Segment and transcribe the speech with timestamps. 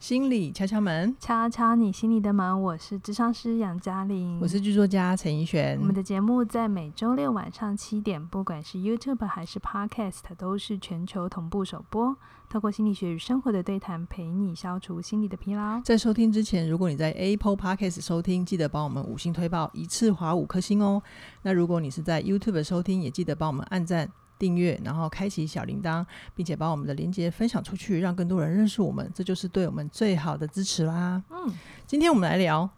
[0.00, 2.62] 心理敲敲门，敲敲你心里的门。
[2.62, 5.78] 我是智商师杨嘉玲，我是剧作家陈怡璇。
[5.78, 12.16] 我们的节目在每周六晚上七点，不管是 YouTube 还是 Podcast，都是全球同步首播。
[12.48, 15.78] 透过心理学与生活的对谈，陪你消除心理的疲劳。
[15.82, 21.02] 在收听之前，如果你在 Apple Podcast 收听，记得帮我们五星推爆，一次划五颗星哦。
[21.42, 24.10] 那如果你是在 YouTube 收听，也记得帮我们按赞。
[24.40, 26.04] 订阅，然后开启小铃铛，
[26.34, 31.22] 并且把我们的链接分享出去，让更多人认识我们，这就是对我们最好的支持啦。
[31.28, 31.52] 嗯，
[31.86, 32.68] 今天我们来聊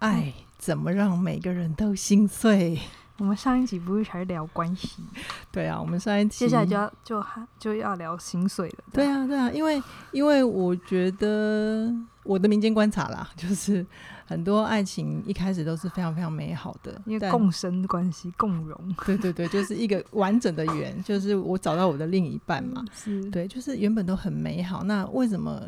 [0.00, 2.80] 爱怎么让每个人都心碎。
[3.18, 5.04] 我们上一集不是还聊关系？
[5.52, 7.24] 对啊，我们上一集接下来就要就
[7.60, 8.84] 就要聊心碎了。
[8.92, 11.94] 对啊，对啊，因为因为我觉得
[12.24, 13.86] 我的民间观察啦，就是。
[14.26, 18.78] 很多爱情一开始都是非常非常美好的，因为共生关系、共荣。
[19.04, 22.84] 对对对，就是一个完整的圆，就是我找到我的另一半嘛。
[22.92, 24.82] 是，对，就是原本都很美好。
[24.84, 25.62] 那为什么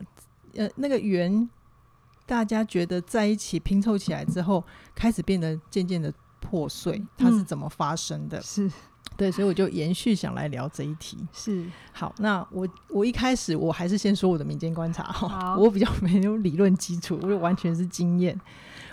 [0.54, 1.48] 呃那个圆，
[2.24, 7.04] 大家觉得在一起拼凑起来之后，开始变得渐渐的破碎？
[7.16, 8.38] 它是怎么发生的？
[8.38, 8.70] 嗯、是。
[9.16, 11.18] 对，所以我就延续想来聊这一题。
[11.32, 18.38] 是，好，那我我一开始我还是先说我的民间观察哈，我比较没有理论基础，我就完全是经验。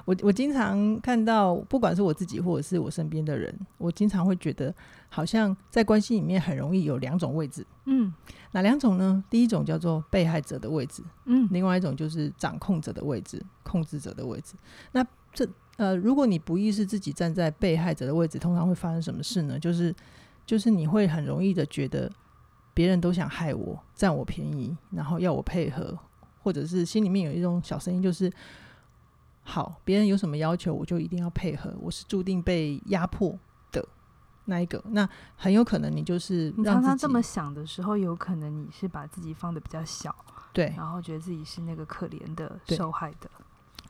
[0.06, 4.74] 我我经常看到，不管是我自己或者是我身边的人，我经常会觉得，
[5.08, 7.66] 好像在关系里面很容易有两种位置。
[7.86, 8.14] 嗯，
[8.52, 9.24] 哪两种呢？
[9.30, 14.56] 第一种叫做被害者的位置，嗯，另外一种就是掌控者的位置，控制者的位置。
[14.92, 19.58] 那这呃，如果你不意识自己站在被害者的位置，通常会发生什么事呢？
[19.58, 19.94] 就是，
[20.46, 22.12] 就是你会很容易的觉得
[22.76, 25.98] 别人都想害我，占我便宜，然后要我配合，
[26.44, 28.32] 或者是心里面有一种小声音，就是
[29.42, 33.38] 好，别人有什么要求，我就一定要配合，我是注定被压迫
[33.72, 33.84] 的
[34.46, 34.80] 那一个。
[34.90, 40.16] 那很有可能你就是让常常这么想的时候，有可能你是把自己放的比较小，
[40.54, 43.28] 对，然后觉得自己是那个可怜的受害的。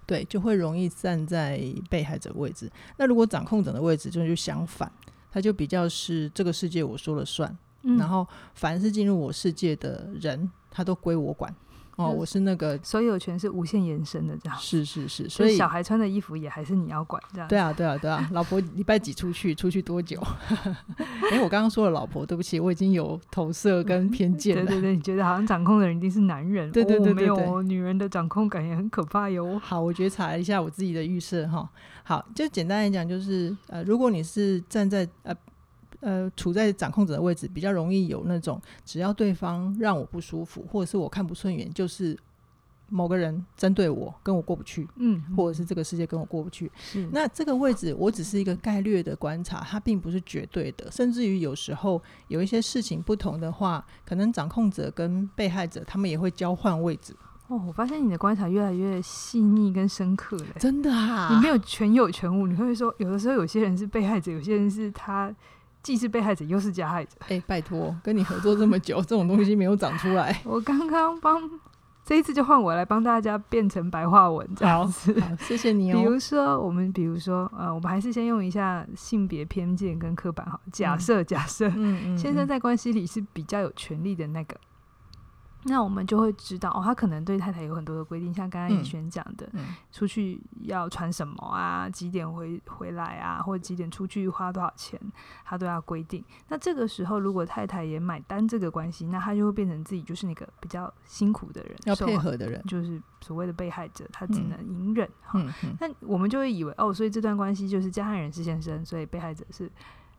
[0.06, 2.70] 对，就会容易站在被害者位置。
[2.98, 4.92] 那如果掌控者的位置，就就相反，
[5.32, 11.54] 他就比较是这个世界我说了算，嗯、然后凡是进入我世界的人，他都归我管。
[11.96, 18.28] 哦，我是那个所有权是无限延伸的，这样是是是，所以小孩穿的衣服也还是你要管，这样对啊对啊对啊。
[18.32, 19.54] 老婆礼拜几出去？
[19.54, 20.20] 出去多久？
[21.32, 24.66] 哎、欸，我刚刚说了老婆，对不起，我已经有投射跟偏见了。
[24.66, 26.72] 对对对，你觉得好像掌控的人一定是男人？
[26.72, 29.60] 对对对，对，对，对，没有，女人的掌控感也很可怕哟。
[29.60, 31.70] 好，我觉察一下我自己的预设哈。
[32.04, 35.36] 好，就简单来讲，就是呃，如果你是站在呃。
[36.04, 42.18] 呃，处在掌控者的位置，比较容易有那种，只要对方让我不舒服，或者是我看不顺眼，就是
[42.90, 46.70] 某个人针对我，跟我过不去，嗯，或者是这个世界跟我过不去。
[47.12, 57.16] 那这个位置，我只是一个概略的观察，它并不是绝对的，甚至于有时候有一些事情不同的话，可能掌控者跟被害者他们也会交换位置。
[57.48, 65.34] 哦，我发现你的观察越来越细腻跟深刻了，真的啊，你没有全有全无，你会说有的时候有些人是被害者，有些人是他。
[65.84, 67.12] 既是被害者又是加害者。
[67.26, 70.42] 哎、欸，拜托，跟你合作这么久，这种东西没有长出来。
[70.46, 71.40] 我刚刚帮
[72.06, 75.20] 这一次就换我来帮大家变成白话文这样子。
[75.22, 75.96] 好，谢谢你哦。
[76.00, 80.60] 比如说，我们比如说，呃，我们还是先用一下性别偏见跟刻板哈。
[80.72, 84.56] 假设，假设，嗯嗯嗯，先生在关系里是比较有权利的那个。
[85.66, 95.00] 那我们就会知道哦，他可能对太太有很多的规定，像刚刚以轩讲的，嗯嗯、出去要穿什么啊，几点回回来啊，或者几点出去花多少钱，
[95.46, 96.24] 他都要规定。
[96.50, 105.10] 那这个时候，如果太太也买单这个关系，那他就会变成自己就是那个比较辛苦的人，要配合的人，就是所谓的被害者，他只能隐忍。
[105.22, 109.72] 哈、嗯，那我们就会以为哦，所以这段关系就是加害人是先生，所以被害者是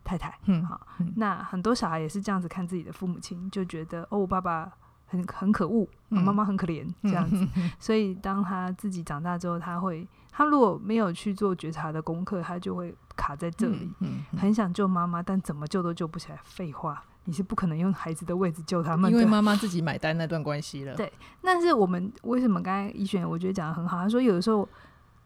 [0.03, 0.38] 太太。
[0.47, 0.81] 嗯，好，
[1.16, 4.72] 那很多小孩也是这样子看自己的父母亲，就觉得哦，我爸爸。
[5.07, 7.47] 很很可恶，妈妈很可怜， 这样子。
[7.57, 13.91] 嗯、所以当他自己长大之后，他会，他如果没有去做觉察的功课，他就会卡在这里，
[14.37, 16.39] 很想救妈妈，但怎么救都救不起来。
[16.43, 20.95] 废话，你是不可能用孩子的位置救他们的，因为妈妈自己买单那段关系了。
[20.97, 24.69] 对，但是我们为什么刚才怡璇我觉得讲的很好，他说有的时候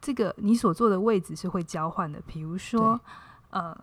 [0.01, 3.01] 这个你所坐的位置是会交换的，比如说
[3.51, 3.77] 呃。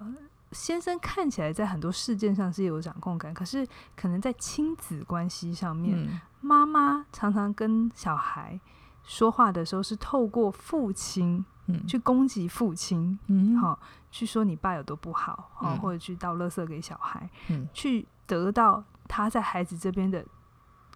[0.55, 8.57] 先生看起来在很多事件上是有掌控感，可是可能在亲子关系上面，妈妈、嗯、常常跟小孩
[9.03, 13.77] 说话的时候是透过父亲、嗯、去攻击父亲，嗯，好，
[14.09, 20.25] 去说你爸有多不好，好、嗯，或者去倒垃圾给小孩，嗯，去得到他在孩子这边的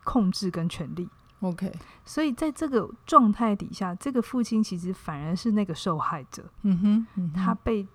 [0.05, 1.09] 控制跟权利。
[1.41, 1.69] OK，
[2.05, 6.49] 所以在这个状态底下，这个父亲其实反而是那个受害者。
[6.61, 7.85] 嗯哼，嗯哼，他被。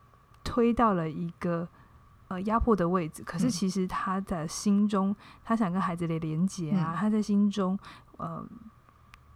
[0.44, 1.66] 推到了一个
[2.28, 7.76] 呃压迫的位置，可是其实他的心中，他想跟孩子的连接啊，他在心中
[8.18, 8.46] 呃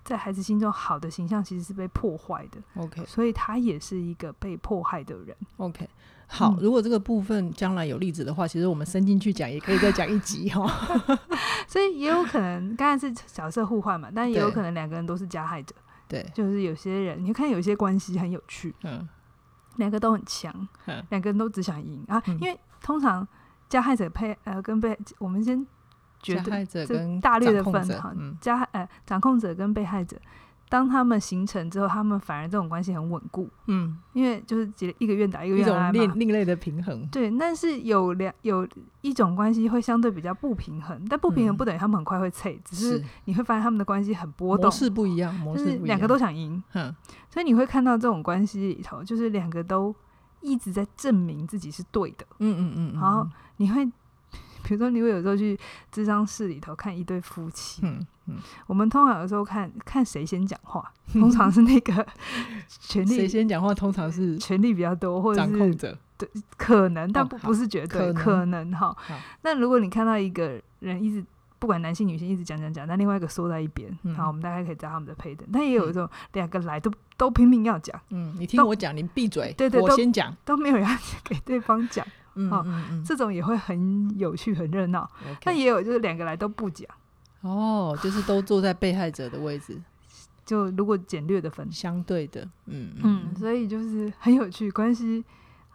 [0.04, 2.60] 在孩子心中好的形象其实是被破坏的。
[2.76, 5.36] OK，所以他也是一个被迫害的人。
[5.56, 5.88] OK，
[6.26, 10.66] 好，嗯、如果这个部分将来有例子的话，其实我们伸进去讲也可以再讲一集哈。
[11.68, 15.74] 所以也有可能刚才是角色互换嘛，但也有可能两个人都是加害者。
[16.08, 19.06] 对，就是有些人，你看有些关系很有趣，嗯，
[19.78, 20.52] 两个都很强，
[20.84, 22.04] 两、嗯、个人都只想赢。
[22.06, 23.26] 啊，嗯、因为通常
[23.68, 25.66] 加害者配呃跟被我们先
[26.22, 30.16] 觉得加害者跟大略的分哈，加害呃掌控者跟被害者。
[30.68, 37.06] 当他们形成之后，他们反而这种关系很稳固，嗯，因为就是一个愿打一个愿挨嘛，另另类的平衡。
[37.08, 38.68] 对，但是有两有
[39.00, 46.94] 一种关系会相对比较不平衡，但不平衡不等于他们很快会脆，只是你会发现他们的关系很波动，模式不一样，模式不一样，就是两个都想赢，嗯，
[47.30, 49.94] 所以你会看到这种关系里头，就是两个都
[50.40, 53.26] 一直在证明自己是对的，嗯嗯嗯，然后
[53.56, 53.88] 你会。
[54.68, 55.58] 比如说，你会有时候去
[55.90, 58.36] 智商室里头看一对夫妻，嗯嗯，
[58.66, 62.06] 我们通常有时候看看谁先讲话，通常是那个
[62.68, 66.28] 权力谁先讲话，通常是权力比较多或者是掌控者，对，
[66.58, 68.94] 可能，但不不是绝对，可能哈。
[69.40, 71.24] 那如果你看到一个人一直
[71.58, 75.48] 不管男性女性一直讲讲讲，那另外一个缩在一边，好，我们大概可以知道他们的配等。
[75.50, 80.88] 但也有一种两个来都都拼命要讲，嗯，你听我讲，你闭嘴，对对，我先讲，都没有要
[81.24, 82.06] 给对方讲。
[82.38, 85.10] 嗯，这种也会很有趣、很热闹。
[85.42, 85.58] 但 Okay.
[85.58, 86.88] 也有就是两个来都不讲，
[87.40, 89.80] 哦，就是都坐在被害者的位置。
[90.44, 95.22] 就如果简略的分，相对的，嗯嗯，嗯，所以就是很有趣，关系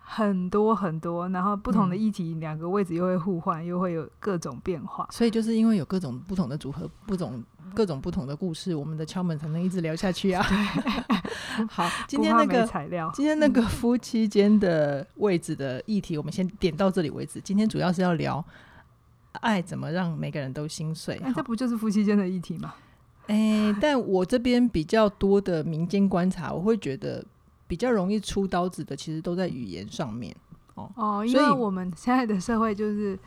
[0.06, 5.08] 很多很多，然后不同的议题，两个位置又会互换，又会有各种变化。
[5.12, 7.44] 所以就是因为有各种不同的组合，不同。
[7.74, 10.46] 各种不同的故事，我们的敲门才能一直聊下去啊！
[11.68, 17.42] 好，今天那个材料，今天那个夫妻间的位置的议题，我们先点到这里为止。
[17.42, 18.46] 今天主要是要聊
[19.32, 21.18] 爱怎么让每个人都心碎。
[21.20, 22.76] 那、欸、这不就是夫妻间的议题吗？
[23.26, 27.26] 哎、欸，但我这边比较多的民间观察，我会觉得
[27.68, 30.36] 比较容易出刀子的，其实都在语言上面。
[30.76, 33.18] 哦哦，因为我们现在的社会就是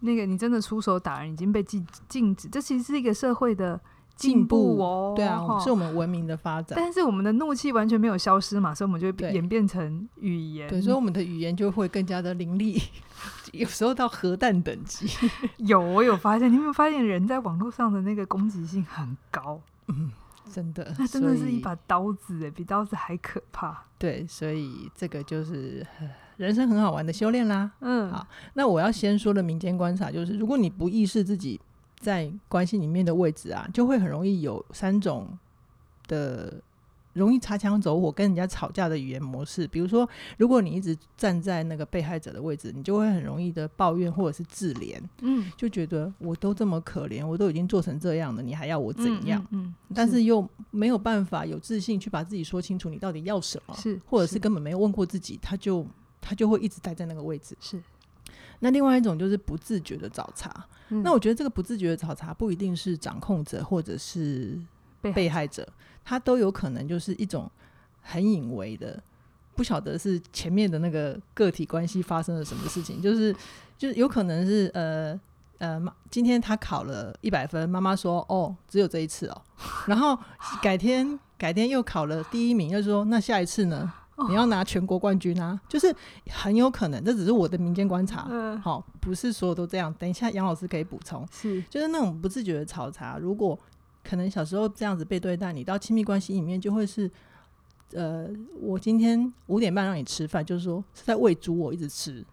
[0.00, 3.80] 那个，你真的出手打人已经被禁禁止，这其实是一个社会的。
[4.16, 6.78] 进步哦，对啊，是我们文明的发展。
[6.80, 10.68] 但是我们的怒气完全没有消失嘛，所以我们就会演变成语言。
[10.68, 12.80] 对，所以我们的语言就会更加的凌厉，
[13.52, 15.08] 有时候到核弹等级。
[15.56, 19.60] 有，我有发现，你有没有发现人在网络上的那个攻击性很高？
[19.88, 20.12] 嗯，
[20.50, 23.84] 真的， 那真的是一把刀子，哎，比刀子还可怕。
[23.98, 25.86] 对，所以这个就是
[26.36, 27.70] 人生很好玩的修炼啦。
[27.80, 31.60] 嗯，好，那我要先说的民间观察就是，如果你不意识自己。
[32.00, 35.26] 在关系里面的位置啊，就会很容易有三种
[36.06, 36.52] 的
[37.14, 39.66] 容易擦枪走火、跟人家吵架的语言模式。
[39.66, 49.40] 比如说，如果你一直站在那个被害者的位置，你就会很容易的抱怨或者是自怜，嗯，就觉得我都这么可怜，我都已经做成这样了，你还要我怎样？
[49.50, 53.74] 嗯，嗯，嗯，但是又没有办法有自信去把自己说清楚，你到底要什么？
[53.76, 55.86] 是，或者是根本没有问过自己，他就
[56.20, 57.56] 他就会一直待在那个位置。
[57.60, 57.80] 是。
[58.60, 60.50] 那另外一种就是不自觉的找茬，
[60.88, 64.58] 嗯、那我觉得这个不自觉的找茬不一定是掌控者或者是
[65.12, 65.68] 被害者，
[66.04, 67.50] 他都有可能就是一种
[68.00, 69.02] 很隐微的，
[69.54, 73.34] 不晓得是前面的那个个体关系发生了什么事情，就是
[73.78, 75.18] 就是有可能是呃
[75.58, 79.42] 呃，今天他考了一百分，妈妈说哦，只有这一次哦，
[79.86, 80.18] 然后
[80.60, 83.92] 改天改天又考了第一名，又说那下一次呢？
[84.28, 85.92] 你要拿全国冠军啊，就是
[86.30, 88.28] 很有可能，这只是我的民间观察，
[88.62, 89.92] 好、不是所有都这样。
[89.94, 93.58] 等一下，杨老师可以补充，是，就是那种不自觉的吵杂，如果
[94.04, 97.10] 可能小时候这样子被对待，你到亲密关系里面就会是，
[97.92, 98.28] 呃，
[98.60, 102.24] 我今天五点半让你吃饭，就是说是在喂猪我一直吃，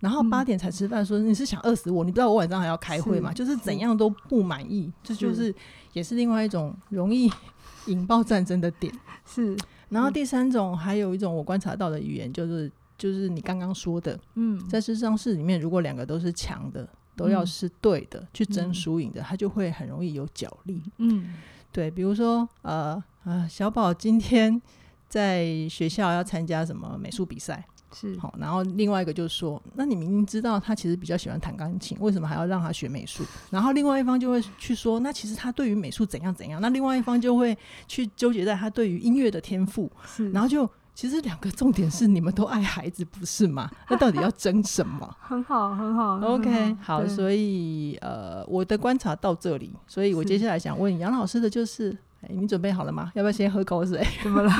[0.00, 2.04] 然后八点才吃饭，说你是想饿死我？
[2.04, 3.32] 你不知道我晚上还要开会吗？
[3.32, 5.54] 就是怎样都不满意，这是就是
[5.92, 7.30] 也是另外一种容易
[7.86, 8.92] 引爆战争的点，
[9.24, 9.56] 是。
[9.88, 21.34] 然后第三种，还有一种我观察到的语言，就是就是你刚刚说的，嗯，在咨商室里面，如果两个都是强的，都要是对的，去争输赢的，他就会很容易有角力，嗯，
[21.72, 24.60] 对，比如说呃呃，小宝今天
[25.08, 27.64] 在学校要参加什么美术比赛。
[27.92, 33.24] 是好，然后另外一个就是说，那你明明知道他其实比较喜欢弹钢琴，为什么还要让他学美术？
[33.48, 36.60] 然后另外一方就会去说，那其实他对于美术怎样怎样？
[36.60, 37.56] 那另外一方就会
[37.86, 39.90] 去纠结在他对于音乐的天赋。
[40.32, 43.70] 然后就其实两个重点是你们都爱孩子，不是吗？
[43.90, 45.14] 那到底要争什么？
[45.20, 46.18] 很好，很好。
[46.20, 53.12] OK，好，所以呃，我的观察到这里，所以我接下来想问杨老师的就是，哎，你准备好了吗？
[53.14, 54.02] 要不要先喝口水？
[54.24, 54.50] 怎么了？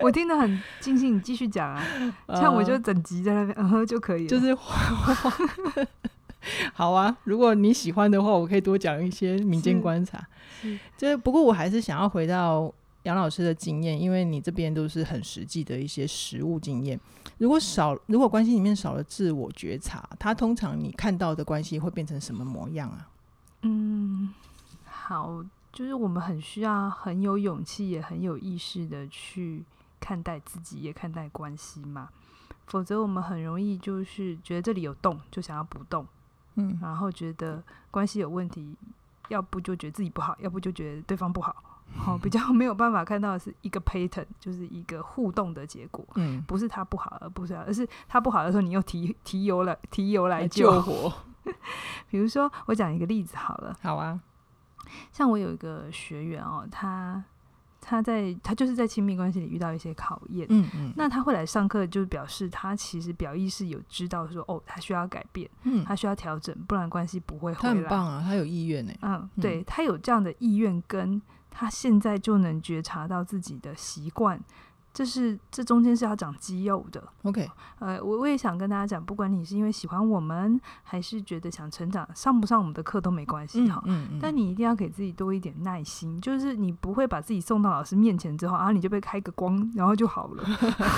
[0.00, 1.82] 我听得很尽兴，你继续讲啊，
[2.28, 4.28] 这样我就整集在那边嗯哼就可以了。
[4.28, 4.56] 就是
[6.72, 10.24] 好啊，如果你喜欢的话，我可以多讲一些民间观察。
[10.96, 12.72] 就是不过我还是想要回到
[13.08, 17.00] 杨老师的经验，因为你这边都是很实际的一些实物经验。
[17.38, 23.08] 如果少，如果关系里面少了自我觉察，他通常你看到的关系会变成什么模样啊？
[23.62, 24.34] 嗯，
[24.84, 29.64] 好，就是我们很需要很有勇气，也很有意识的去
[29.98, 32.10] 看待自己，也看待关系嘛。
[32.66, 36.06] 否则我们很容易就是觉得这里有洞，就想要不动，
[36.56, 38.76] 嗯，然后觉得关系有问题，
[39.28, 41.56] 要不就觉得自己不好，要不就觉得对方不好，
[41.96, 51.12] 好、哦、比较没有办法看到的是一个 pattern，就是一个互动的结果，嗯，不是他不好，而不是，而是他不好的时候，你又提提油来提油来救，火。
[52.10, 54.20] 比如说，我讲一个例子好了，好啊，
[55.12, 57.24] 像我有一个学员哦，他。
[57.80, 67.56] 他在他就是在亲密关系里遇到一些考验，嗯嗯，那他会来上课，就表示他其实表意识有知道说，哦，他需要改变，嗯，他需要调整，不然关系不会回来。
[67.62, 71.22] 他很棒啊，他有意愿呢，嗯，对，他有这样的意愿，跟
[71.58, 74.40] 他现在就能觉察到自己的习惯。
[74.94, 77.48] 这是这中间是要长肌肉的，OK，
[77.78, 90.44] 呃，我我也想跟大家讲，不管你是因为喜欢我们，还是觉得想成长，上不上我们的课都没关系哈，嗯，嗯，嗯，但你一定要给自己多一点耐心，就是你不会把自己送到老师面前之后，啊，你就被开个光，然后就好了，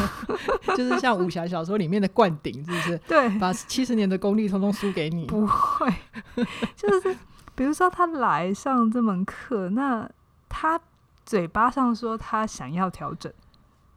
[0.77, 2.97] 就是像武侠小说里面的灌顶，是不是？
[3.07, 5.93] 对，把七十年的功力通通输给你，不会，
[6.75, 7.15] 就是
[7.55, 10.09] 比如说他来上这门课，那
[10.51, 10.79] 他
[11.25, 13.33] 嘴巴上说他想要调整。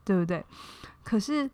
[0.06, 0.46] 对不对？
[1.02, 1.50] 可是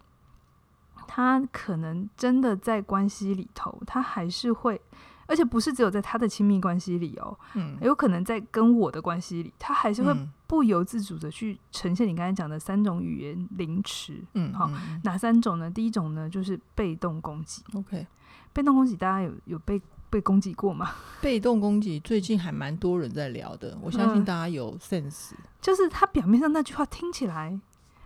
[1.08, 4.82] 他可能真的在关系里头，他还是会，
[5.28, 10.12] 而且不是只有在他的亲密关系里哦，嗯，有可能在跟我的关系里，他还是会
[10.48, 14.68] 不由自主的去呈现你刚才讲的三种语言凌迟，嗯，好，
[15.04, 15.70] 哪三种呢？
[15.70, 18.08] 第一种呢，就是被动攻击，OK，
[18.52, 19.80] 被动攻击，大家有有被
[20.10, 20.92] 被攻击过吗？
[21.22, 27.60] 被动攻击最近还蛮多人在聊的，我相信大家有 sense，嗯，就是他表面上那句话听起来。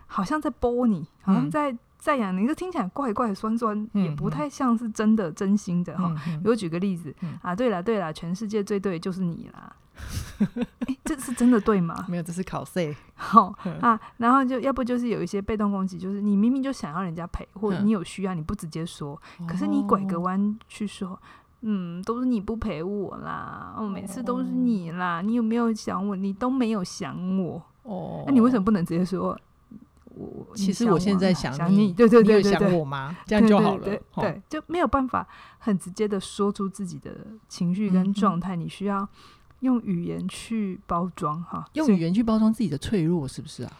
[0.05, 6.13] 好像在剥你，好像在在养你，就听起来怪怪酸酸，嗯、也不太像是真的真心的哈。
[6.23, 9.75] 比如举个例子、嗯、啊，对了对了，全世界最对就是你啦。
[10.85, 12.05] 欸、这是真的对吗？
[12.07, 12.95] 没有，这是考试。
[13.15, 21.19] 好啊，然后就要不就是有一些被动攻击，就是你明明就想要人家陪，或者你有需要，你不直接说，嗯、可是你拐个弯去说，
[21.65, 26.15] 嗯，都是你不陪我啦，哦，每次都是你啦，你有没有想我？
[26.15, 29.37] 你都没有想我哦，那、啊、你为什么不能直接说？
[30.15, 33.17] 我其实我现在想你，想你对对对，对，对，想我吗？
[33.25, 35.27] 这样就好了，对，对，对，对，就没有办法
[35.57, 37.11] 很直接的说出自己的
[37.47, 39.07] 情绪跟状态，你需要
[39.61, 43.71] 用语言去包装哈，用语言去包装自己的脆弱，是不是啊？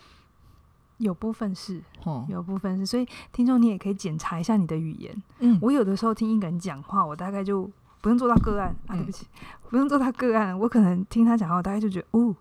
[1.04, 1.82] 有部分是，
[2.28, 5.24] 有部分是，所以听众你也可以检查一下你的语言。
[5.40, 7.70] 嗯，我有的时候听一个人讲话，我大概就
[8.02, 12.36] 不用做到个案啊，对不起，嗯、不用做到个案，我可能听他讲话，我大概就觉得哦。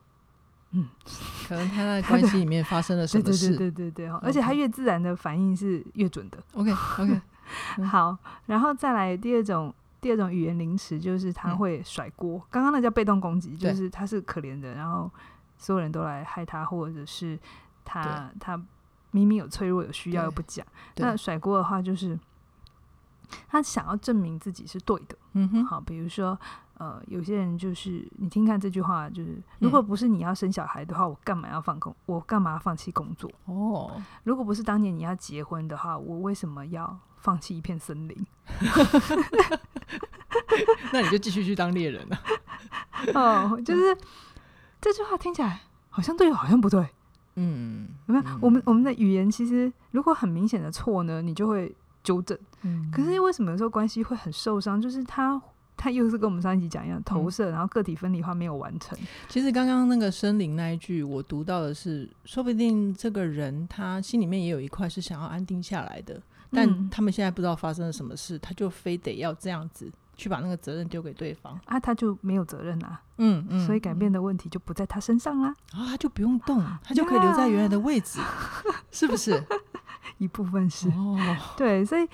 [0.75, 0.89] 嗯，
[1.47, 3.49] 可能他在 关系里面发生了什么事？
[3.49, 6.39] 对对对对对，而且他越自然的反应是越准的。
[6.55, 7.21] OK OK，
[7.85, 8.17] 好，
[8.47, 12.43] 然后再来第二种第二种语言凌迟，就是他会甩锅。
[12.51, 15.11] 刚刚那叫被动攻击，就是他是可怜的，然后
[15.59, 17.39] 所有人都来害他，或者是
[17.85, 18.57] 他他
[19.11, 20.65] 明明有脆弱有需要又不讲。
[20.97, 22.19] 那甩锅的话，就是
[23.49, 25.17] 他想要证明自己是对的。
[25.33, 26.39] 嗯哼，好，比如说。
[26.79, 31.95] 呃，有些人就是你听看这句话，就是如果不是你要生小孩的话，我干嘛要放工？
[32.07, 33.31] 我干嘛要放弃工作？
[33.45, 38.27] 哦，如果不是当年你要结婚的话，我为什么要放弃一片森林？
[40.93, 42.19] 那你就继续去当猎人了。
[43.15, 43.97] 哦，就是
[44.81, 46.89] 这句话听起来好像对，好像不对。
[47.37, 48.39] 嗯，有没有？
[48.41, 52.39] 我们我们的语言其实如果很明显的错呢，你就会纠正。
[52.63, 54.81] 嗯，可是为什么有时候关系会很受伤？
[54.81, 55.41] 就是他。
[55.75, 58.97] 他又是跟我们上一集讲一样，投射，然后个体分离化没有完成。
[59.27, 66.23] 其实刚刚那个森林那一句，我读到的是，说不定这个人他心里面也有一块是想要安定下来的，
[66.53, 69.91] 但他们现在不知道发生了什么事，他就非得要这样子
[70.23, 78.21] 去把那个责任丢给对方啊，他就没有责任啦，嗯嗯，所以改变的问题就不在他身上啦，啊，他就不用动，他就可以留在原来的位置，
[78.91, 79.43] 是不是？
[80.19, 81.19] 一部分是哦，
[81.57, 82.09] 对，所以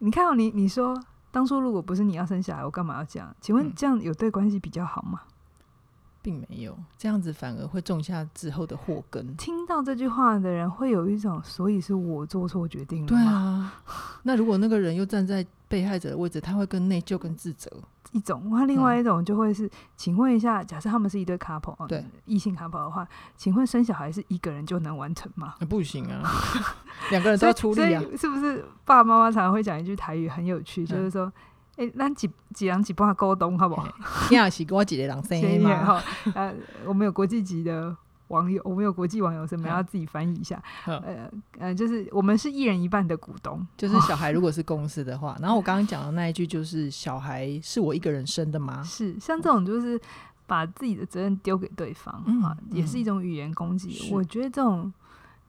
[0.00, 0.94] 你看哦，你你说。
[1.30, 3.36] 当初如果不是你要生小孩，我干嘛要这样？
[3.38, 5.20] 请问这样有对关系比较好吗？
[6.22, 9.36] 并没有，这样子反而会种下之后的祸根。
[9.36, 13.06] 听到这句话的人会有一种，所以是我做错决定了。
[13.08, 13.74] 对啊，
[14.22, 17.70] 那如果那个人又站在被害者的位置，他会更内疚、跟自责。
[18.12, 23.06] 一种，那另外一种就会是，嗯、请问一下，假设他们是一对 couple，对，异性 couple 的话，
[23.36, 25.56] 请问生小孩是一个人就能完成吗？
[25.68, 26.22] 不行啊，
[27.12, 28.02] 两个人都要出力啊。
[28.16, 31.30] 是不是爸爸妈妈常常会讲一句台语很有趣，就是说，
[31.78, 33.86] 哎、欸，咱几几人几半沟通好不好？
[34.30, 36.02] 你也是跟我一个人声音嘛？
[36.34, 36.52] 呃，
[36.84, 40.60] 我们有国际级的网友，我们有国际网友，是我们要自己翻译一下。
[40.86, 48.82] 呃呃，就是我们是一人一半的股东，就是小孩如果是公司的话，然后我刚刚讲的那一句就是小孩是我一个人生的吗？
[48.84, 50.00] 是，像这种就是
[50.48, 54.10] 把自己的责任丢给对方、嗯、啊，也是一种语言攻击。
[54.12, 54.92] 我觉得这种。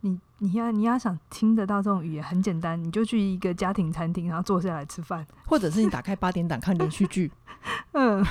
[0.01, 7.31] 你你要你要想听得到这种语言很简单，你就去一个家庭餐厅，然后坐下来吃饭，或者是你打开八点档看连续剧。
[7.91, 8.23] 嗯，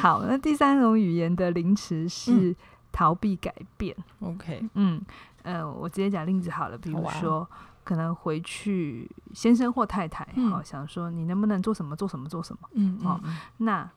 [0.00, 2.54] 好，那第三种语言的凌迟是
[2.90, 3.94] 逃避改变。
[4.20, 5.00] OK，嗯
[5.42, 7.48] 呃，我直接讲例子好了，比如说
[7.84, 13.20] 可能回去先生或太太好、嗯哦、想说你能不能做什么做什么做什么，嗯，哦，
[13.58, 13.88] 那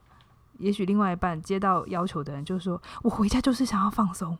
[0.59, 4.37] 也许另外一半接到要求的人就说，我回家就是想要放松。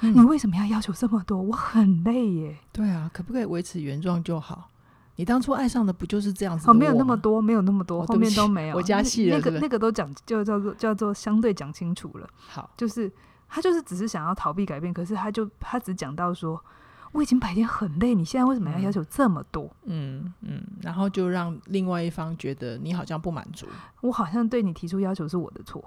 [0.00, 1.40] 嗯、你为什么要要求这么多？
[1.40, 2.56] 我很累耶。
[2.72, 4.70] 对啊，可不可以维持原状就好？
[5.16, 6.70] 你当初爱上的不就是这样子？
[6.70, 8.76] 哦，没有那么多，没有那么多，后面都没有。
[8.76, 12.28] 我加戏了那个那个都讲，就叫做叫做相对讲清楚了。
[12.46, 13.12] 好，就是
[13.48, 16.64] 他就是只是想要逃避改变，可是他就他只讲到说，
[17.10, 19.68] 我已经白天很累，你现在为什么要要求这么多？
[19.86, 23.66] 嗯嗯，然后就让另外一方觉得你好像不满足，
[24.02, 25.84] 我好像对你提出要求是我的错。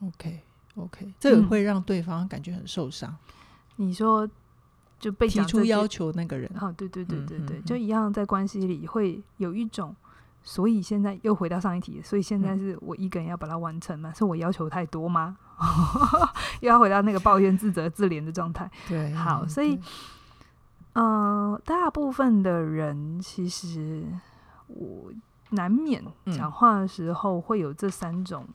[0.00, 0.40] OK
[0.74, 3.08] OK，这个会让对方感觉很受伤。
[3.08, 3.16] 嗯
[3.76, 4.28] 你说
[4.98, 9.94] 就被提出要求那个人，啊，对对对对对，嗯、就一样在关系里会有一种，
[10.42, 14.10] 所以现在又回到上一题，所以现在是我一个人要把它完成吗？
[14.10, 15.36] 嗯、是我要求太多吗？
[16.60, 18.70] 又要回到那个抱怨、自责、自怜的状态。
[18.88, 19.78] 对，好，所以，
[20.92, 24.04] 呃，大部分的人其实
[24.66, 25.12] 我
[25.50, 26.02] 难免
[26.32, 28.46] 讲话的时候会有这三种。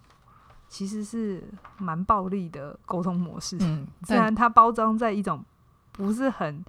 [0.67, 1.43] 其实是
[1.77, 5.43] 蛮暴力的沟通模式，嗯， 虽然它包装在一种
[5.91, 6.63] 不是很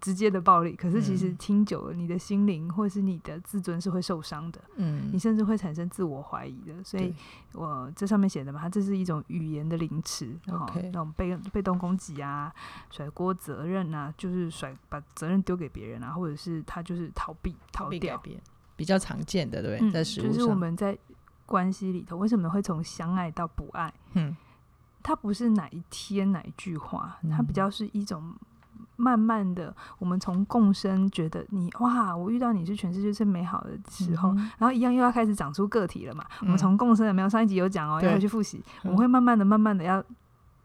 [0.00, 6.82] 直接的暴力，可是其实听久了，你的心灵或是你的自尊是会受伤的，嗯，你甚至会产生自我怀疑的。
[6.82, 7.14] 所以
[7.52, 12.52] 我这上面写的嘛，它这是一种语言的凌迟，然后那种被被动攻击啊，
[12.90, 18.20] 甩锅责任啊，就是甩把责任丢给别人啊，或者是他就是逃避逃掉，
[18.74, 19.90] 比较常见的，对不对？
[19.92, 20.98] 在食物上，就是我们在。
[21.52, 23.92] 关系里头为什么会从相爱到不爱？
[24.14, 24.34] 嗯，
[25.02, 28.34] 它不是哪一天哪一句话，它比较是一种
[28.96, 36.24] 慢慢的，我们从共生觉得你哇，我遇到你是全世界最美好的时候，嗯、然后一样又要开始长出个体了嘛。
[36.40, 37.28] 嗯、我们从共生有没有？
[37.28, 38.64] 上一集有讲哦，要回去复习。
[38.84, 40.02] 我们会慢慢的、慢慢的要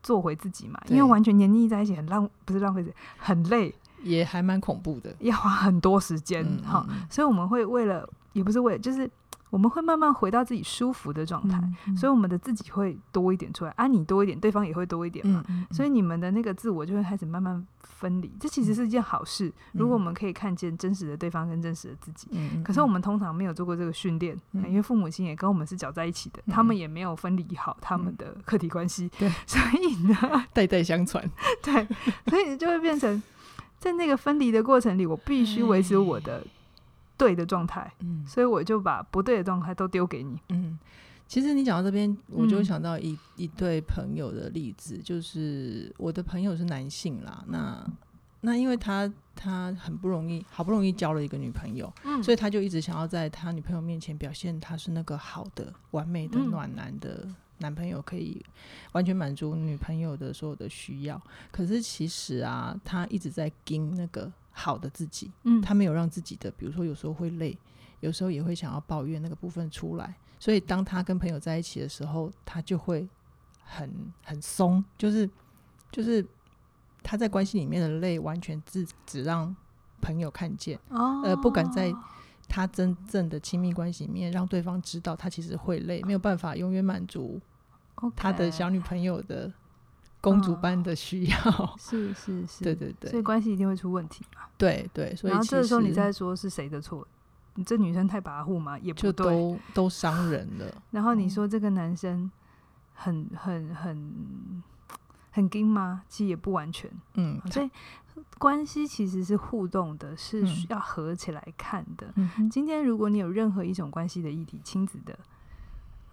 [0.02, 7.08] 做回自己嘛，因为完全黏腻在一起很浪，不是浪费时，很累，也还蛮恐怖的，要花很多时间哈、嗯嗯。
[7.10, 9.10] 所以我们会为了，也不是为了，就是。
[9.50, 11.62] 我们会慢慢回到自己舒服的状态，
[11.96, 19.48] 所以我们的自己会多一点出来，啊，你多一点，对方也会多一点嘛，嗯嗯嗯，所以你们的那个自我就会开始慢慢分离，这其实是一件好事。
[19.48, 22.28] 嗯、如果我们可以看见真实的对方跟真实的自己，
[22.64, 29.10] 可是我们通常没有做过这个训练，嗯、因为父母亲也跟我们是搅在一起的，嗯、他们也没有分离好他们的客体关系，
[29.46, 31.24] 所以呢，代代相传，
[31.64, 31.88] 对，
[32.28, 33.22] 所以就会变成
[33.80, 36.46] 在那个分离的过程里，我必须维持我的。
[37.18, 40.78] 对的状态，嗯，所以我就把不对的状态都丢给你，嗯。
[41.28, 47.86] 其实你讲到这边，我就想到一、嗯、一对朋友的例子，就是我的朋友是男性啦，那
[48.40, 57.28] 那因为他他很不容易，好不容易交了一个女朋友，嗯，所以他就一直想要在他女朋友面前表现他是那个好的、完美的、暖男的
[57.58, 58.42] 男朋友，可以
[58.94, 61.22] 完全满足女朋友的所有的需要。
[61.52, 64.32] 可是其实啊，他一直在盯那个。
[64.60, 67.56] 好的自己，嗯，他没有让自己的，比如说有时候会累，
[68.00, 73.08] 有时候也会想要抱怨那个部分出来，所以当他跟朋友在一起的时候，他就会
[73.64, 75.30] 很很松，就是
[75.92, 76.26] 就是
[77.04, 79.56] 他在关系里面的累，完全只只让
[80.02, 81.94] 朋友看见，哦，呃，不敢在
[82.48, 87.40] 他真正的亲密关系里面让对方知道他其实会累，没有办法永远满足
[88.16, 89.54] 他的小女朋友的。
[90.32, 94.42] 公主般的需要， 哦、是是是，对对对，所以关系一定会出问题嘛。
[94.58, 97.08] 对对，所以然后这个时候你再说是谁的错？
[97.56, 100.66] 你这女生太跋扈嘛，也不对，都都伤人了。
[100.92, 102.30] 然后你说这个男生
[102.94, 104.64] 很很很
[105.32, 106.04] 很硬吗？
[106.08, 106.90] 其实也不完全。
[107.16, 107.70] 嗯，所以
[108.38, 112.08] 关系其实是互动的，是需要合起来看的。
[112.16, 115.18] 嗯，今天如果你有任何一种关系的议题，亲子的。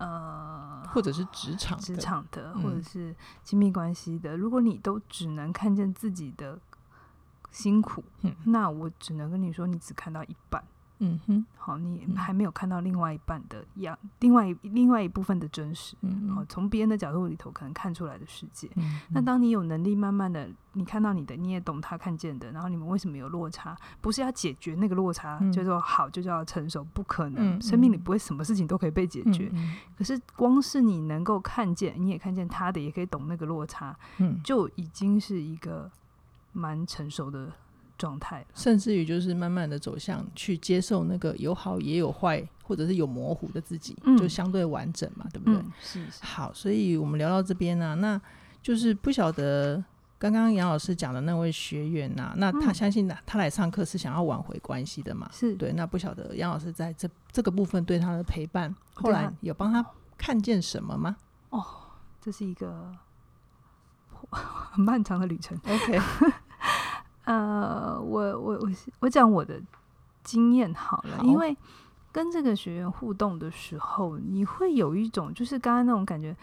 [0.04, 6.58] 呃，或者是职场、职场的，或者是亲密关系的、嗯，如果你都只能看见自己的
[7.50, 10.62] 辛苦，嗯、那我只能跟你说，你只看到一半。
[11.04, 18.68] 嗯哼，好，你还没有看到另外一半的样，另外另外一部分的真实，嗯，好，从别人的角度里头可能看出来的世界。
[18.76, 23.76] 嗯，那当你有能力慢慢的，你看到你的，你也懂他看见的，然后你们为什么有落差？
[24.00, 27.58] 不是要解决那个落差，嗯、就说好就叫成熟，不可能。
[27.58, 29.52] 嗯、生命里不会什么事情都可以被解决。
[29.96, 35.90] 可是光是你能够看见，你也看见他的，也可以懂那个落差，嗯，就已经是一个
[36.52, 37.52] 蛮成熟的。
[37.96, 45.54] 状态，甚至于就是慢慢的走向去接受那个有好也有坏，或者是有模糊的自己，嗯、就相对完整嘛，对不对？
[45.54, 46.24] 嗯、是，是。
[46.24, 48.20] 好，所以我们聊到这边呢、啊，那
[48.62, 49.82] 就是不晓得
[50.18, 55.28] 刚刚杨老师讲的那位学员呐、啊，那他相信他来上课是想要挽回关系的嘛？
[55.32, 55.72] 是对。
[55.72, 59.84] 那不晓得杨老师在这这个部分对他的陪伴，后来有帮他
[60.18, 61.16] 看见什么吗？
[61.50, 61.64] 哦，
[62.20, 62.90] 这是一个
[64.30, 65.56] 很漫长的旅程。
[65.64, 66.00] OK。
[67.24, 69.58] 呃，我我我我讲我的
[70.22, 71.56] 经验好了，好，因为
[72.12, 76.36] 跟这个学员互动的时候，你会有一种就是刚刚那种感觉，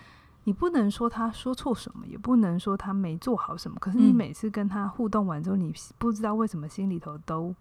[0.45, 7.55] 你不能说他说错什么，也不能说他没做好什么，可是你每次跟他互动完之后，你不知道为什么心里头都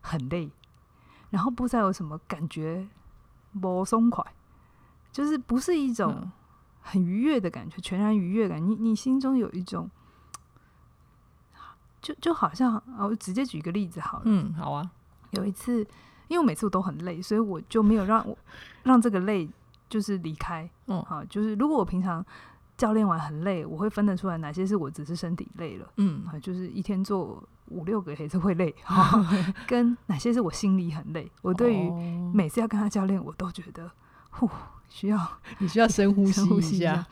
[0.00, 0.48] 很累，
[1.30, 2.86] 然后不知道有什么感觉
[3.60, 4.24] 不松快，
[5.10, 6.30] 就是不是一种
[6.80, 9.90] 很愉悦的感觉，全然愉悦感，你你心中有一种。
[12.02, 14.22] 就就好像啊，我直接举一个例子好了。
[14.26, 14.90] 嗯，好啊。
[15.30, 15.78] 有一次，
[16.28, 18.36] 因为我每次我都很累，所以我就没有让我
[18.82, 19.48] 让这个累
[19.88, 20.68] 就是离开。
[20.88, 22.22] 嗯，好，就是如果我平常
[22.76, 28.74] 教练完很累，我会分得出来哪些是我只是身体累了，嗯，就是一天做五六个也是会累，
[29.66, 31.30] 跟哪些是我心里很累。
[31.40, 31.90] 我对于
[32.34, 33.90] 每次要跟他教练，我都觉得，
[34.30, 34.50] 呼，
[34.90, 35.18] 需要
[35.58, 37.06] 你需要深呼吸一下。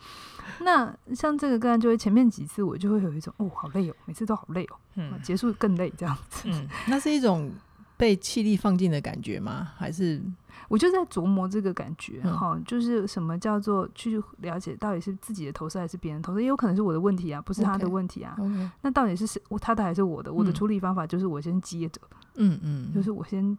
[0.63, 6.49] 那像这个个案，就会前面几次我就会有一种哦，好累哦，每次都好累哦，嗯，结束更累这样子。
[6.49, 7.51] 嗯， 那是一种
[7.97, 9.71] 被气力放尽的感觉吗？
[9.77, 10.21] 还是
[10.67, 16.41] 我就在琢磨这个感觉哈、嗯，就是什么叫做去了解到底是自己的投射还是别人投射？
[16.41, 18.35] 也有可能是我的问题啊，不是他的问题啊。
[18.37, 18.69] Okay, okay.
[18.81, 19.41] 那到底是谁？
[19.59, 20.31] 他的还是我的？
[20.31, 22.01] 我的处理方法就是我先接着，
[22.35, 23.57] 嗯嗯，就是我先，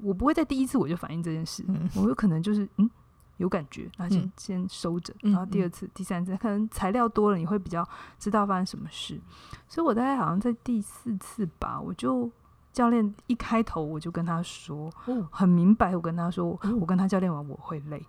[0.00, 2.88] 我不会在第一次我就反映这件事，嗯、我有可能就是嗯。
[3.38, 9.18] 有感觉，那先、嗯、先收着，然后第二次、嗯、第三次，可能材料多了，你会比较知道发生什么事。
[9.68, 12.30] 所以我大概好像在第四次吧，我就
[12.72, 18.04] 教练一开头我就跟他说，哦、很明白，我跟他说，哦、我跟他教练完我会累。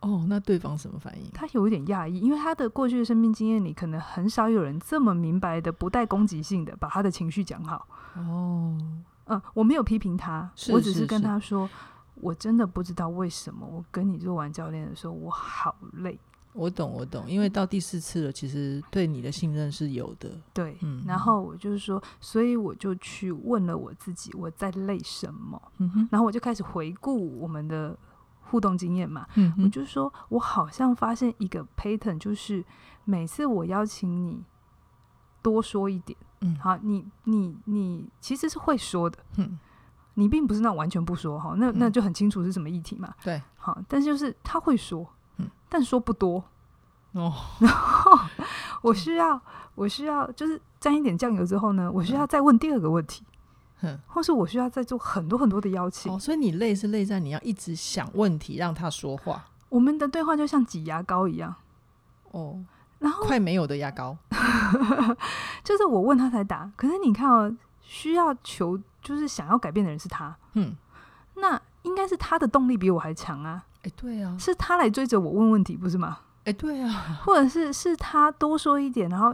[0.00, 1.30] 哦，那对方什么反应？
[1.32, 7.86] 他有一点讶异，因为他的过去的生命经验里，可能很少有人这么明白的、不带攻击性的把他的情绪讲好。
[8.14, 8.76] 哦，
[9.26, 11.68] 嗯，我没有批评他，是我只是跟他说。
[12.20, 16.18] 我真的不知道为什么，我跟你做完教练的时候，我好累。
[16.52, 20.30] 我懂，我懂，因为到第四次了，其实对你的信任是有的。
[20.54, 25.60] 对，嗯，然后我就是说，所以我就去问了我自己，我在累什么？
[25.76, 27.94] 嗯哼，然后我就开始回顾我们的
[28.40, 29.26] 互动经验嘛。
[29.34, 32.64] 嗯，我就说我好像发现一个 pattern，就是
[33.04, 34.42] 每次我邀请你
[35.42, 39.58] 多说一点，嗯，好，你你你其实是会说的，嗯。
[40.18, 43.14] 你并不是那完全不说哈，那那就很清楚是什么议题嘛。
[43.22, 46.42] 对、嗯，好，但是就是他会说，嗯，但说不多
[47.12, 47.30] 哦。
[47.60, 48.18] 然后
[48.80, 49.38] 我需要，
[49.74, 53.24] 我需要就是沾一点酱油之后呢，我需要再问第二个问题，
[53.82, 56.10] 嗯，或是我需要再做很多很多的邀请。
[56.10, 59.44] 哦，所以你累是累在你要一直想问题让他说话。
[59.68, 61.54] 我们的对话就像挤牙膏一样，
[62.30, 62.64] 哦，
[63.00, 64.16] 然后快没有的牙膏，
[65.62, 66.72] 就是我问他才答。
[66.74, 68.80] 可是你看哦，需要求。
[69.06, 70.76] 就是想要改变的人是他，嗯，
[71.36, 76.18] 那应该是他的动力比我还强啊，哎、欸，对啊，是他来追着我问问题，不是吗？
[76.40, 76.90] 哎、欸，对啊，
[77.24, 79.32] 或者是是他多说一点，然后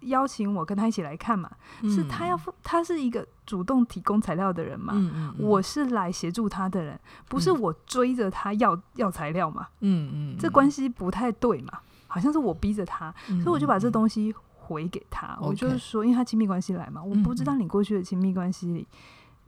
[0.00, 14.34] 邀请我跟他一起来看嘛，嗯、是他要他是一个主动提供材料的人嘛，嗯嗯嗯，我是来协助他的人，不是我追着他要、嗯、要材料嘛，嗯嗯，这关系不太对嘛，好像是我逼着他，嗯、所以我就把这东西
[14.64, 18.86] 回给他，嗯、我就是说，因为他亲密关系来嘛，我不知道你过去的亲密关系里。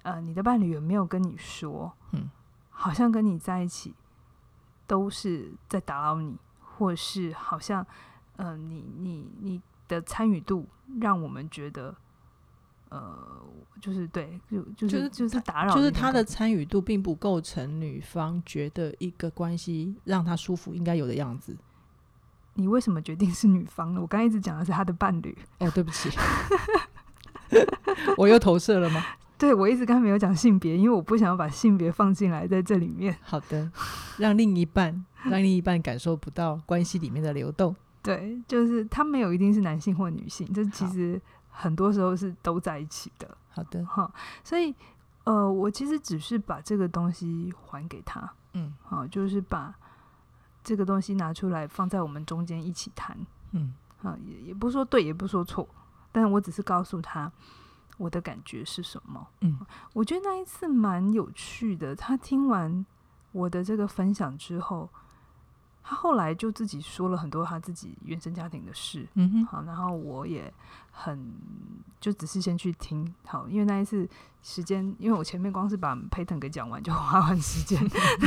[0.03, 2.31] 呃，你的伴侣有没有跟你说，嗯，
[2.71, 3.93] 好像跟你在一起
[4.87, 7.85] 都是在打扰你，或是好像，
[8.37, 10.65] 嗯、呃，你你你的参与度
[11.01, 11.93] 让我们觉得，
[12.89, 13.43] 呃，
[13.81, 21.57] 就是对，就就是就是打扰，就是他的参与度并不构成女方觉得一个关系让他舒服应该有的样子。
[22.57, 24.01] 你为什么决定是女方呢？
[24.01, 25.37] 我刚一直讲的是他的伴侣。
[25.61, 26.11] 哦，对不起，
[28.17, 29.03] 我又投射了吗？
[29.39, 33.15] 对，我一直刚才没有讲性别，因为我不想要把性别放进来在这里面。
[33.23, 33.71] 好的，
[34.19, 37.77] 让另一半让另一半感受不到关系里面的流动。
[38.03, 43.29] 对，就是他没有一定是男性或女性，这其实很多时候是都在一起的。
[43.51, 44.11] 好的，哈，
[44.43, 44.75] 所以
[45.25, 49.75] 呃，我其实只是把这个东西还给他，嗯，好、啊，就是把
[50.67, 53.17] 这个东西拿出来放在我们中间一起谈，
[53.53, 55.69] 嗯，啊，也也不说对，也不说错，
[56.11, 57.31] 但我只是告诉他
[57.99, 59.61] 我的感觉是什么，嗯，
[59.93, 62.85] 我觉得那一次蛮有趣的，他听完
[63.31, 64.91] 我的这个分享之后。
[65.89, 70.53] 他后来就自己说了很多他自己原生家庭的事，嗯哼，好，然后我也
[70.91, 71.33] 很
[72.01, 74.09] 就只是先去听，好，因为那一次
[74.43, 77.81] 时间，因为我前面光是把 Payton 给讲完就花完时间，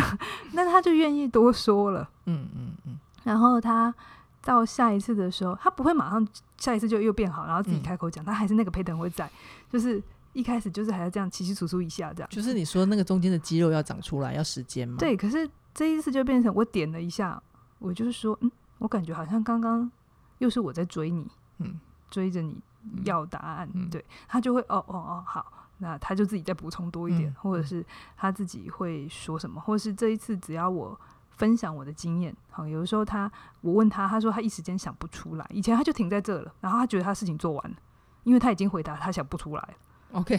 [0.54, 3.94] 那他就愿意多说了，嗯嗯嗯，然后他
[4.42, 6.26] 到下一次的时候，他不会马上
[6.58, 9.30] 下一次就又变好，然后自己开口讲，嗯、他还是那个 Payton 会在，
[9.70, 14.96] 就是一开始就是还要这样起起楚楚一下这样，就是你说那个中间的肌肉要长出来要时间嘛？
[14.98, 17.44] 对，可是这一次就变成我点了一下。
[17.80, 19.90] 我就是说，嗯，我感觉好像刚刚
[20.38, 22.62] 又是我在追你，嗯，追着你
[23.06, 31.00] 要答案，嗯、对，他就会哦哦哦，好，那他就自己再补充多一点，嗯、或者是他自己会说什么，或者是这一次只要我
[31.32, 37.78] 分享我的经验，好，有的时候他我问他，他说他一时间想不出来，以前他就停在这了，然后他觉得他事情做完了，
[38.24, 39.76] 因为他已经回答他想不出来
[40.12, 40.38] ，OK，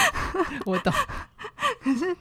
[0.66, 0.92] 我懂，
[1.82, 2.16] 可是。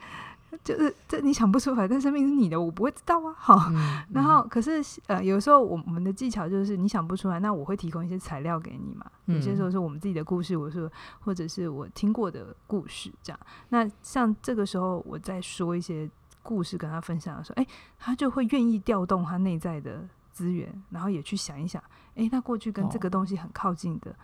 [0.63, 3.33] 就是这你想不出来，但生命是你的，我不会知道啊。
[3.37, 3.71] 好，
[4.13, 9.05] 然后可是呃，有时候我我们的技巧就是你想不出来，那我会提供一些材料给你嘛。
[9.25, 13.39] 有些时候是我们自己的故事，我说或者是我听过的故事这样。
[13.69, 16.09] 那像这个时候我在说一些
[16.43, 21.81] 故事跟他分享的时候，哎，他就会愿意调动他内在的资源，然后也去想一想，
[22.15, 24.11] 哎，那过去跟这个东西很靠近的。
[24.11, 24.15] 哦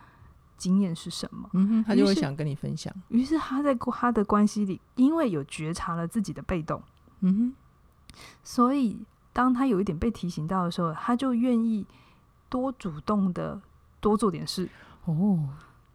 [0.56, 1.48] 经验是什么？
[1.54, 2.92] 嗯哼，他就会想跟你分享。
[3.08, 6.80] 于是，他在他的关系里，因为有觉察了自己的被动，
[7.20, 11.86] 嗯哼，所以当他有一点被提醒到的时候，他就愿意
[12.48, 13.60] 多主动的
[14.00, 14.68] 多做点事。
[15.04, 15.48] 哦，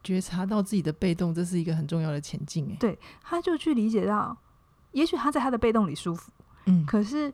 [0.03, 2.69] 觉察到自己的被动，这是一个很重要的前进。
[2.71, 4.35] 哎，对，他就去理解到，
[4.91, 6.31] 也许他在他的被动里舒服，
[6.65, 7.33] 嗯，可是，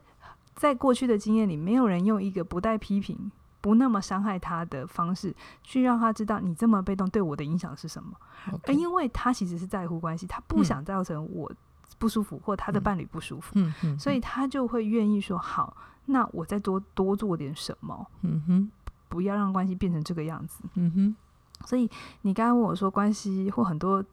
[0.54, 3.32] 在过去的经验里，没有人用一个不带批评。
[3.64, 8.12] 不那么伤害他的方式，去让他知道你这么被动对我的影响是什么。
[8.52, 8.72] Okay.
[8.72, 11.50] 因为他其实是在乎关系，他不想造成我
[11.98, 15.74] 不舒服、嗯、或他的伴侣不舒服，嗯嗯嗯、所以他就会愿意说好，
[16.04, 18.70] 那我再多多做点什么，嗯哼，
[19.08, 21.16] 不要让关系变成这个样子，嗯哼。
[21.64, 24.04] 所以你刚刚问我说关系或很多。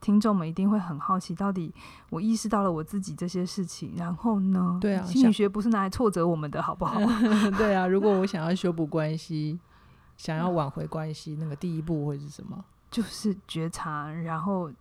[0.00, 1.74] 听众们一定会很好奇，到底
[2.10, 4.78] 我意识到了我自己这些事情，然后呢？
[4.80, 6.98] 对啊，心理学不是拿来挫折我们的，好不好？
[7.58, 9.58] 对啊，如果我想要修补关系，
[10.16, 12.64] 想要挽回关系，那个第一步会是什么？
[12.90, 14.72] 就是觉察，然后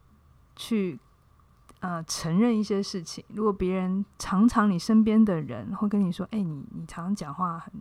[0.55, 0.97] 去
[1.81, 3.23] 呃承认一些事情。
[3.29, 7.73] 如果别人常常你身边的人会跟你说：“哎、欸，你你常常讲话很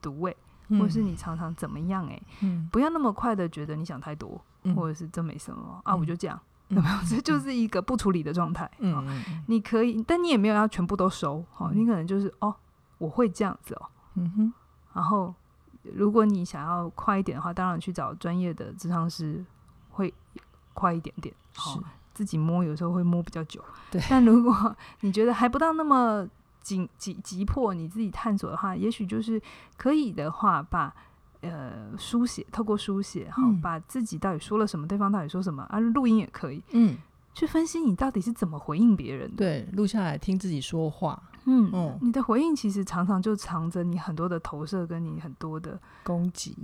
[0.00, 0.34] 毒味，
[0.68, 6.40] 嗯、或者是你常常怎么样、欸？”哎，嗯，不要那么快的觉得你想太多，嗯、或者是这没什么啊，我就这样。
[6.68, 6.96] 有没有？
[7.08, 8.70] 这就是一个不处理的状态。
[8.78, 9.04] 嗯、哦，
[9.46, 11.44] 你可以，但你也没有要全部都收。
[11.50, 12.54] 好、哦，你可能就是哦，
[12.98, 13.86] 我会这样子哦。
[14.14, 14.52] 嗯哼。
[14.92, 15.34] 然后，
[15.82, 19.44] 如果你想要快一点的话，当然去找专业的智商师
[19.90, 20.12] 会
[20.72, 21.34] 快一点点。
[21.54, 23.62] 好、哦，自己摸有时候会摸比较久。
[23.90, 24.02] 对。
[24.08, 26.26] 但如果你觉得还不到那么
[26.60, 29.40] 紧急急迫，你自己探索的话，也许就是
[29.76, 30.94] 可以的话，把。
[31.50, 36.96] 呃，书写，透过书写，好，把自己到底说了什么，对方到底说什么啊，录音也可以，嗯，
[37.34, 46.56] 去分析你到底是怎么回应别人的，对，录下来听自己说话，嗯，嗯，你的回应其实常常就藏着你很多的投射，跟你很多的攻击，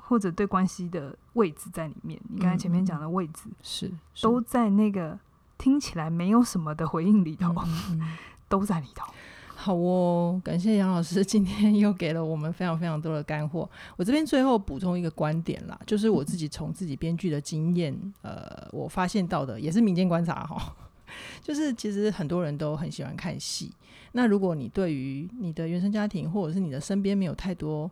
[0.00, 2.20] 或者对关系的位置在里面。
[2.28, 5.18] 你刚才前面讲的位置，是都在那个
[5.56, 8.16] 听起来没有什么的回应里头，嗯嗯、
[8.48, 9.12] 都在里头。
[9.60, 13.68] 好哦，感谢杨老师今天又给了我们非常非常多的干货。
[13.96, 17.92] 我这边最后补充一个观点啦， 就是我自己从自己编剧的经验，
[18.22, 20.76] 呃，我发现到的也是民间观察哈，
[21.42, 23.72] 就是其实很多人都很喜欢看戏。
[24.12, 27.90] 那如果你对于你的原生家庭或者是你的身边没有太多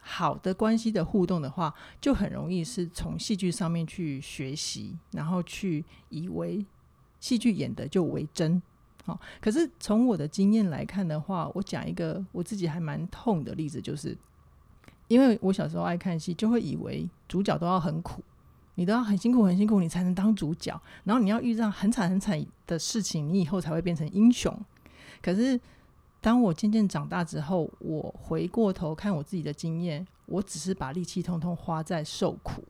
[0.00, 6.62] 好的关系的互动的话，就很容易是从戏剧上面去学习，然后去以为
[7.18, 8.60] 戏剧演的就为真。
[9.08, 14.14] 好，可是从我的经验来看的话，我讲一个我自己还蛮痛的例子，就是
[15.06, 18.22] 因为我小时候爱看戏，就会以为主角都要很苦，
[18.74, 24.54] 你都要很辛苦很辛苦，你才能当主角，然后你要遇上很惨很惨的事情，你以后才会变成英雄。
[25.22, 25.58] 可是
[26.20, 32.62] 当我渐渐长大之后，我回过头看我自己的经验，我只是把力气通通花在受苦，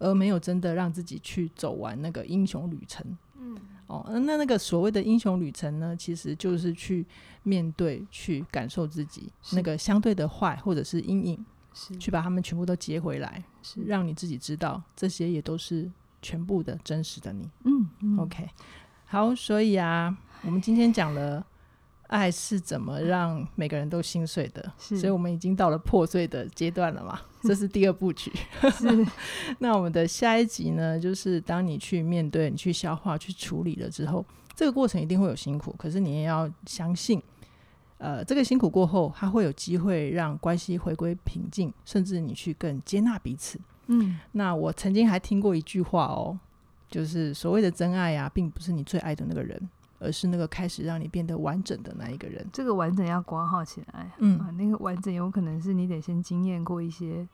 [0.00, 3.16] 而没有真的让自己去走完那个英雄旅程。
[3.38, 3.56] 嗯。
[3.92, 7.04] 哦，那那个所谓的英雄旅程呢，其实就是去
[7.42, 15.90] 面对、去感受自己那个相对的坏或者是阴影，是去把他们全部都接回来，是让你自己知道这些也都是
[16.22, 17.50] 全部的真实的你。
[17.64, 18.48] 嗯，嗯，OK。
[19.04, 21.44] 好，所以啊，我们今天讲了
[22.12, 27.18] 爱是怎么让每个人都心碎的，所以我们已经到了破碎的阶段了嘛。
[27.42, 28.30] 这是第二部曲。
[28.78, 29.06] 是。
[29.58, 37.20] 那我们的下一集呢，就是当你去面对、你去消化、去处理了之后，这个过程一定会有辛苦，可是你也要相信。
[37.98, 43.58] 呃，这个辛苦过后，它会有机会让关系回归平静，甚至你去更接纳彼此。
[43.86, 46.38] 嗯，那我曾经还听过一句话哦，
[46.88, 49.60] 就是所谓的真爱啊，并不是你最爱的那个人，
[50.02, 52.46] 而是那个开始让你变得完整的那一个人。
[52.52, 57.26] 这个完整要挂号起来，嗯、啊，那个完整有可能是你得先经验过一些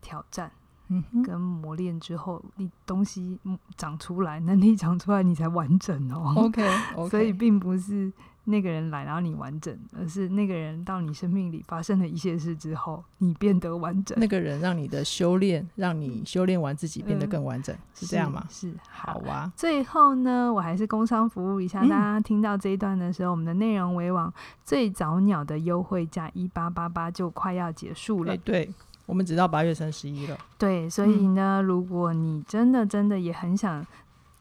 [0.00, 0.50] 挑战，
[0.88, 3.38] 嗯，跟磨练之后，你东西
[3.76, 6.34] 长出来，能力长出来，你才完整哦。
[6.36, 7.08] OK，okay.
[7.10, 8.12] 所以并不是。
[8.44, 14.18] 那个人来，然后你完整，而是那个人到你生命里发生了一些事之后，你变得完整。
[14.18, 18.44] 那个人让你的修炼，让你修炼完自己变得更完整，嗯、是这样吗？
[18.48, 19.52] 是，是好啊。
[19.54, 24.32] 最后呢，我还是工商服务一下，大家听到这一段的时候，嗯、我们的内容为王
[24.64, 28.32] 最早鸟的优惠价一八八八就快要结束了。
[28.32, 28.68] 欸、对，
[29.06, 30.38] 我们只到八月三十一了。
[30.58, 33.86] 对，所以呢，如果你真的真的也很想。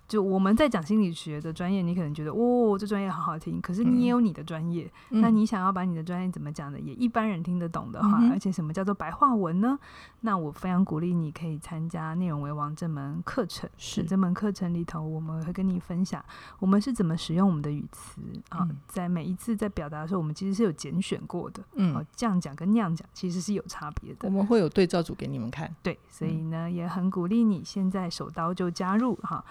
[0.09, 3.61] 就我们在讲心理学的专业，你可能觉得哦，这专业好好听。
[3.61, 9.77] 可是你也有你的专业，嗯、那你想要把你的专业怎么讲的也一般人听得懂的话，嗯、而且什么叫做白话文呢？
[10.21, 13.69] 那我非常鼓励你可以参加内容为王这门课程。
[13.77, 16.25] 是这门课程里头，我们会跟你分享
[16.57, 18.19] 我们是怎么使用我们的语词
[18.49, 21.61] 啊，在每一次在表达的时候，我们其实是有拣选过的。
[21.75, 24.27] 嗯，这样讲跟那样讲其实是有差别的。
[24.27, 25.71] 我们会有对照组给你们看。
[25.83, 29.45] 对，所以呢，也很鼓励你现在手刀就加入哈。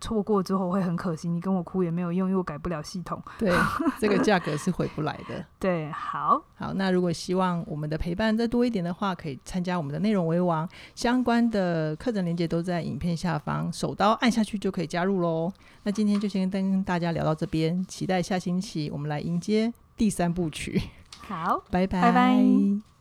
[0.00, 3.22] 错过之后会很可惜，你跟我哭也没有用，因为我改不了系统。
[3.38, 3.52] 对，
[3.98, 5.44] 这个价格是回不来的。
[5.58, 6.72] 对，好好。
[6.74, 15.52] 那如果希望我们的陪伴再多一点的话，可以参加我们的内容为王相关的课程链接都在影片下方，手刀按下去就可以加入喽。
[15.82, 20.80] 那今天就先跟大家聊到这边，期待下星期我们来迎接第三部曲。
[21.20, 22.00] 好，拜拜。
[22.00, 22.97] 拜拜。